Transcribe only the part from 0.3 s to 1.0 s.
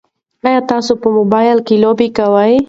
ایا تاسي